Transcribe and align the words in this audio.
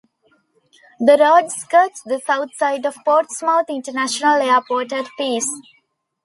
The 0.99 1.15
road 1.15 1.51
skirts 1.51 2.01
the 2.01 2.19
south 2.25 2.55
side 2.55 2.87
of 2.87 2.95
Portsmouth 3.05 3.69
International 3.69 4.41
Airport 4.41 4.91
at 4.93 5.07
Pease. 5.15 5.45